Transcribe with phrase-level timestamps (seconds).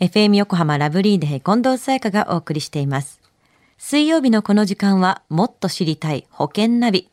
[0.00, 3.20] FM 横浜ラブリーデー近藤沙耶香がお送りしています。
[3.78, 7.10] 水曜日のこの時間はもっと知りたい保険ナビ。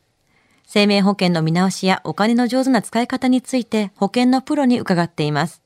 [0.68, 5.62] 生命保険の見直しやお金の上手な使い方について保険のプロに伺っています。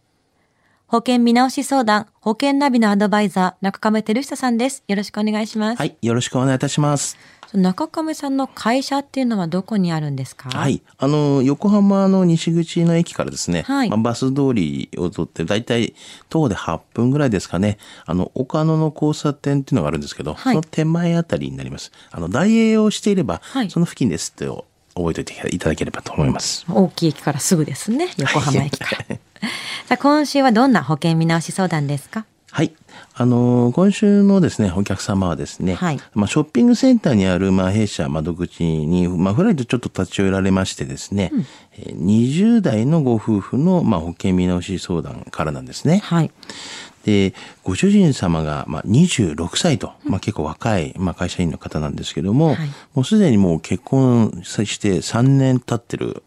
[0.90, 4.82] 保険見直し相談、保険ナビのアドバイザー、中亀照久さんです。
[4.88, 5.78] よろしくお願いします。
[5.78, 7.16] はい、よろしくお願いいたします。
[7.54, 10.48] 中亀さんの会社っていうのはどこにあるんですか？
[10.50, 15.94] はい、あの横浜の西口の駅からですね、はいまあ、バス通りを取ってだいたい
[16.28, 17.78] 徒歩で8分ぐらいですかね。
[18.04, 21.92] あの岡野の交差点っていうのがあるんですけど、はいその手前あたりになります。
[22.10, 24.48] あの大英をしていれば、はいその付近ですって
[24.94, 26.64] 覚えておいていただければと思います。
[26.68, 28.08] 大きい駅からすぐですね。
[28.18, 29.16] 横浜駅から。
[29.86, 32.24] さあ、今週はどんな保険見直し相談ですか？
[32.52, 32.72] はい。
[33.14, 41.30] あの今週のですね、お客様はですね、はいまあ、ショッピングセンターにある、まあ、弊社窓口に、まあ、ふらりとちょっと立ち寄られましてですね、
[41.76, 46.00] えー20代のご夫婦の、まあ、保険見直し相談からなんですね。
[46.02, 46.30] はい。
[47.04, 52.56] で、ご主人様が、まあ、26歳と、まあ、結構若い、まあ、会社員の方なんですけども、はい
[52.94, 56.22] もうすでにもう結婚して3年経ってる、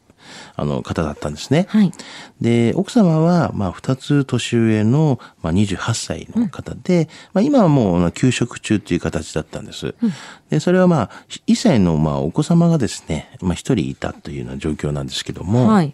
[0.56, 1.66] あの、方だったんですね。
[1.70, 1.92] はい。
[2.42, 9.94] で、奥様は、まあ、2つ年上の、まあ、28歳の方で、まあ、今はもう、休職中という形だったんです。
[10.50, 11.10] で、それはまあ、
[11.48, 15.94] 1歳の、まあ、お子様がですね、まあ、1人いたというような状況なんですけども、はい。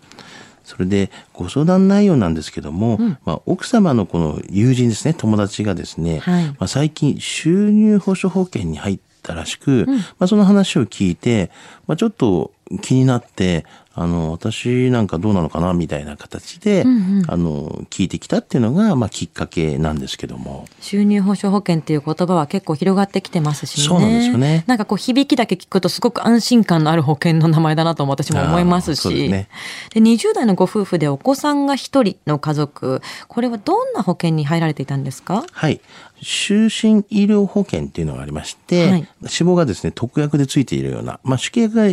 [0.70, 6.46] それで、ご相談内容なんですけども、まあ、奥様のこの友人ですね、友達がですね、はい。
[6.46, 9.88] まあ、最近収入保障保険に入ったらしく、
[10.20, 11.50] まあ、その話を聞いて、
[11.88, 12.52] まあ、ちょっと
[12.84, 13.66] 気になって、
[14.02, 16.86] あの、私なんかどうなのかな、みたいな形で、
[17.28, 20.66] あの、聞いてきたっていうのが、まあ、きっかけなんですけども。
[20.80, 23.84] 収入保障保険っていう言葉は結構広がってきてますしね。
[23.88, 29.28] そうなんですよねなんかこう響きだけ聞くとすごく安心感のある保険の名前だなと私も思いますあーそうで。
[29.28, 29.50] ね
[29.94, 35.44] で20代のご夫婦でお子さんが一人の家族、これはどんな保険に入られていたんですか？
[35.52, 35.82] はい。
[36.22, 41.88] 就寝医療保険っていうのがありまして、はい死亡がですね、特約でついているような、まあ、主契が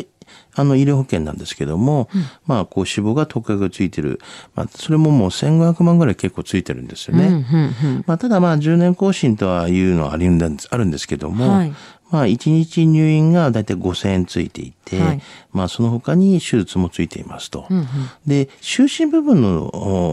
[0.54, 2.08] あの医療保険なんですけども、
[2.46, 4.20] まあ、こう死亡が特約がついてる。
[4.54, 7.26] まあ、それももう1500万ぐらい結構ついてるんですよね。
[7.26, 11.72] うんうんうんまあ、ただまあ、10年更新とはいうのはあるんですあるんですけども、はい
[12.10, 15.22] まあ、1日入院がだいたい5000円ついていて、はい
[15.52, 17.66] まあ、その他に手術もついていますと。
[17.68, 17.86] うんうん
[18.26, 19.70] で、就寝部分の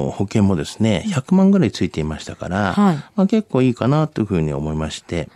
[0.08, 5.30] お保険もですね、100万ぐらいついていましたから、はいまあ、結構いいかなというふうに思いまして、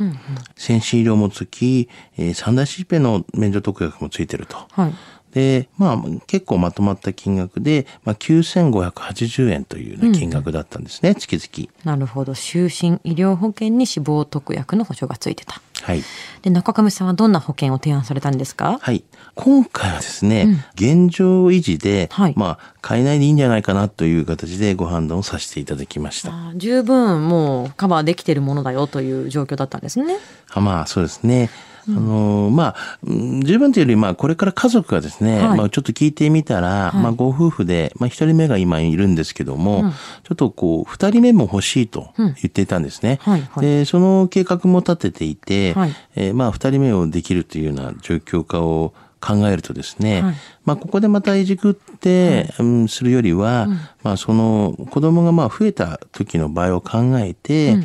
[0.56, 4.57] 先進医療もつき、えー三大疾病の免除特約もついてると。
[4.72, 4.94] はい。
[5.33, 11.69] で、まあ、結構まとまった金額で、まあ、9580円というような金額だったんですね、月々。
[11.83, 12.33] なるほど。
[12.33, 15.61] 就寝医療保険に死亡特約の保証がついてた。
[15.83, 16.01] はい。
[16.41, 18.79] で、中上さんはどんな保険を提案されたんですか？
[18.81, 19.03] はい。
[19.35, 26.33] 今回はですね、現状維持で、はいまあ、変えないでいいんじゃないかなという形でご判断をさせていただきました。
[26.55, 30.17] 十分もうカバーできてるものだよという状況だったんですね。
[30.49, 31.49] あまあそうですね。
[31.89, 35.57] あのまあ、うん十分というより、まあ、これから家族がですね、はい。
[35.57, 37.01] まあ、ちょっと聞いてみたら、はい。
[37.01, 39.91] まあ、ご夫婦で、まあ、一人目が今いるんですけども、
[40.23, 43.19] ちょっとこう、二人目も欲しいと言っていたんですね。
[43.21, 43.65] はいはい。
[43.65, 45.95] で、その計画も立てていて、はい。
[46.15, 48.93] えーまあ、二人目をできるというような状況化を
[49.27, 53.67] 考えるとですね、はいまあ、ここでまたいじくって、うん、するよりは、
[54.03, 57.77] まあ、その子供がまあ増えた時の場合を考えて、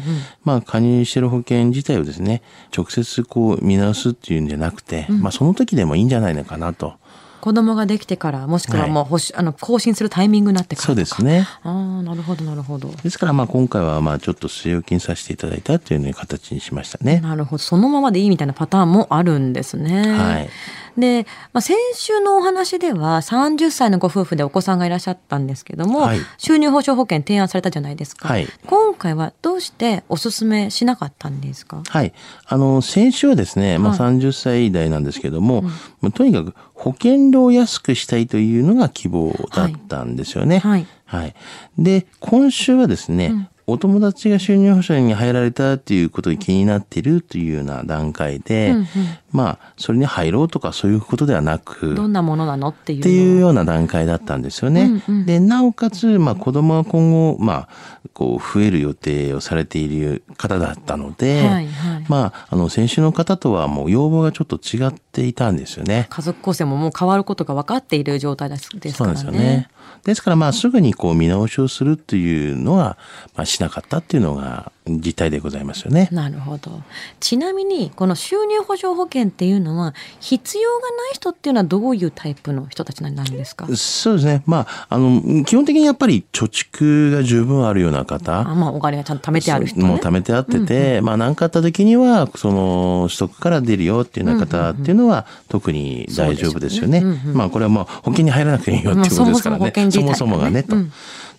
[0.44, 2.42] まあ、加入している保険自体をですね、
[2.76, 6.94] 直接こう見直すっていうんじゃなくて、まあ、その時でもいいんじゃないのかなと。
[7.42, 11.44] 子供ができてからもしくはもう保守、あの更新するタイミングになってからそうですね。
[11.64, 12.88] ああなるほどなるほど。
[13.02, 17.18] ですから、まあ、今回はまあ、ちょっと据え置きにさせていただいたという形にしましたね。
[17.18, 20.12] なるほどそのままでいいみたいなパターンもあるんですね。
[20.12, 20.50] はい。
[20.96, 26.18] で、まあ、先週のお話では30歳のご夫婦でお子さんがいらっしゃったんですけども、はい。
[26.38, 28.46] 収入保障保険提案されたじゃないですか、はい。
[28.66, 31.82] 今回はどうしてお勧めしなかったんですか？
[31.88, 32.12] はい。
[32.46, 34.14] あの、先週はですね、まあはい。
[34.16, 35.62] 30歳代なんですけども、
[36.00, 40.58] まあとにかく保険料を安くしたいというのが希望だったんですよね。
[40.58, 40.86] はい。
[41.04, 41.34] はい。
[41.78, 48.86] で、今週はですね、お友達が収入保障に入られたっていうことで気になっているというような段階で、うんうん
[49.32, 54.82] まあ、それに入ろうとかそういうことではなく、どんなものなのっていうのっていうような段階だったんですよね。
[55.06, 57.68] うんうんで、なおかつ、まあ子供は今後、まあ、
[58.12, 61.68] こう、増える予定をされている方だったので、はいはい
[62.08, 66.06] まあ、あの、先週の方とはもう要望がちょっと違っていたんですよね。
[66.10, 68.96] 家族構成ももう変わることが分かっている状態ですからね。
[68.98, 69.68] なんですよね。
[70.04, 72.98] ですからまあすぐにこう見直しをするっていうのは、
[73.36, 76.08] まあしなかったっていうのが実態でございますよね。
[76.10, 76.82] なるほど。
[77.20, 83.66] ちなみに、この収入保障保険っていうのは、必要がない人っていうのはどういうタイプの人たちになるんですか？
[83.76, 84.42] そうですね。
[84.44, 88.40] まあ、あの、基本的にやっぱり貯蓄が十分あるような方。
[88.40, 97.00] あまあ、お金がちゃんと貯めてある人、ね、もう貯めてあってて、うんうん、まあ、何かあった時には、その、取得から出るよっていうような方っていうのは、特に大丈夫ですよね。
[97.00, 99.72] ねうんうん、まあ、これはもう保険に入らなくていいよっていうことですからね。
[99.92, 100.74] そもそもがね、と。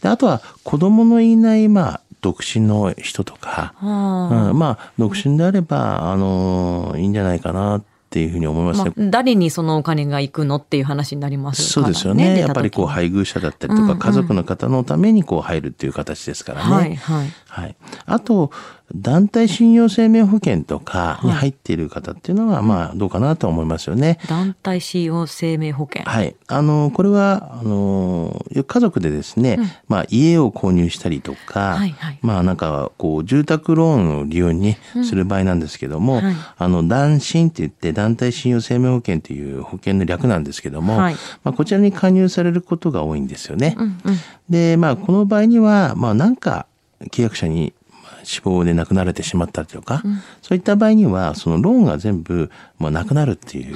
[0.01, 12.39] であとは、子供のいない、まあ、独身の人とか、うん、まあ独身であればあのいいんじゃないかなっていうふうに思いますね、まあ、誰にそのお金が行くのっていう話になります、ね、そうですよね。
[12.39, 16.73] やっぱりこう配偶者だったりとか、家族の方のためにこう入るっていう形ですからね。
[16.73, 17.75] はいはいはい、
[18.07, 18.49] あと
[18.95, 24.19] 団体信用生命保険とかに入っている方っていうのは、まあ、どうかなと思いますよね。
[24.27, 26.03] 団体信用生命保険。
[26.03, 26.35] はい。
[26.47, 43.75] あの、これは、あの、家族でですね、うん、まあ、家を購入したりとか、はいはい、まあ、なんか、こう、住宅ローンを利用にする場合なんですけども、うんはい、あの、団信って言って、団体信用生命保険っていう保険の略なんですけども、はい、まあ、こちらに加入されることが多いんですよね。
[43.79, 44.17] うんうん、
[44.49, 46.67] で、まあ、この場合には、まあ、なんか、
[47.11, 47.73] 契約者に
[48.23, 52.49] 死亡で亡くなられてしまったりとか、うん、そういった場合にはそのローンが全部
[52.79, 53.75] まあなくなるっていう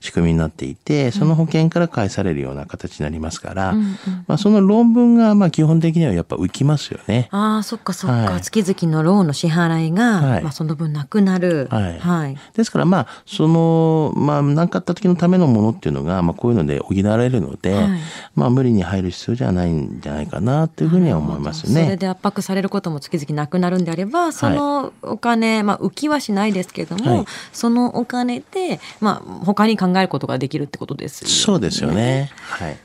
[0.00, 3.84] 仕組みになっていて、はい、その保険から返されるような形になりますから、うんうん、
[4.26, 7.28] まあ、その論文がまあ基本的にはやっぱ浮きますよね。
[7.30, 11.68] ああそっかそっか、はい、月々のローンの支払いが、はい、まあ、その分なくなる。
[11.70, 17.86] はい、はい、ですからまあそのまあ何かあった時のためのものっていうのが、まあ、こういうので補われるので、
[18.34, 21.84] まあ無理に入る必要じゃないんじゃないかなというふうには思いますね。
[21.84, 31.34] それで圧迫されることも月々なくなるんであればそのお金、はい、まあ浮きはしないですけども、はい、そのお金で、まあ、他に考えることができるってことですよね。
[31.34, 32.30] そうですよね。
[32.36, 32.76] はい。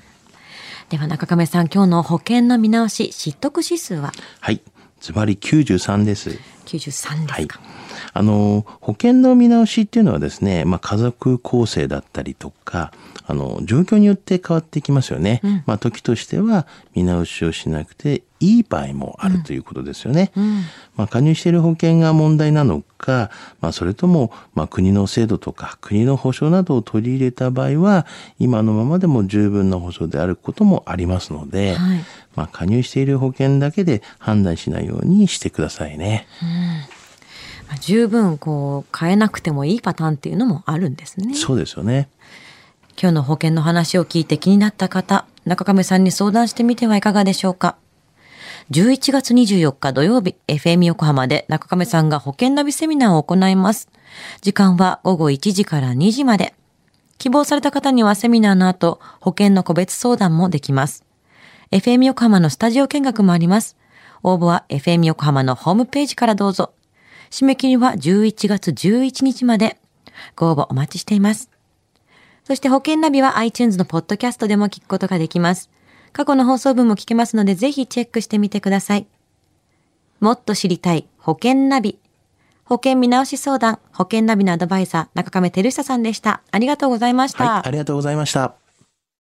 [0.89, 4.11] では中亀さん今日の保険の見直し失得指数は？
[4.39, 4.61] はい
[4.99, 6.39] ズバリ93です。
[6.77, 7.59] 93ですか。
[7.59, 7.79] はい
[8.13, 12.91] あの保険の見直しっていうのはですね、まあ、家族構成だったりとか
[13.25, 15.41] あの状況によって変わってきますよね。
[15.43, 20.31] うん、まあ、時としては見直しをしなくていい場合もあるということですよね。
[20.35, 20.63] うん、
[20.95, 23.29] まあ、加入している保険が問題なのか、
[23.61, 28.07] まあ、それとも、まあ、国の制度とか国の保障などを取り入れた場合は
[28.39, 31.99] 今のままでも十分な保障であることもありますので、はい、
[32.35, 36.25] まあ、加入している保険だけで判断しないようにしてくださいね。
[36.41, 36.49] うん、
[37.81, 41.35] 十分こう変えなくてもいいパターンっていうのもあるんですね。
[41.35, 42.09] そうですよね。
[43.01, 47.77] 今日の保険の話を聞いて気になった方、中亀さんに相談してみてはいかがでしょうか。
[48.71, 53.89] 11月24日土曜日、FM 横浜で中亀さんが保険ナビセミナーを行います。
[54.41, 56.53] 時間は午後1時から2時まで。
[57.17, 61.05] 希望された方にはセミナーの後、保険の個別相談もできます。
[61.71, 63.75] FM 横浜のスタジオ見学もあります。
[64.23, 66.73] 応募は FM 横浜のホームページからどうぞ。
[67.29, 69.77] 締め切りは11月11日まで。
[70.35, 71.49] ご応募お待ちしています。
[72.43, 75.69] そして保険ナビは iTunes のポッドキャストでも聞くことができます。
[76.11, 79.07] 過去の放送分も聞けますのでぜひチェックしてみてください。
[80.19, 81.99] もっと知りたい保険ナビ。
[82.65, 86.43] 保険見直し相談、保険ナビのアドバイザー、中亀照久さんでした。
[86.51, 87.43] ありがとうございました。
[87.43, 88.58] はい、ありがとうございました。